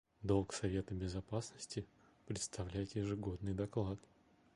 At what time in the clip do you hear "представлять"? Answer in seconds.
2.25-2.95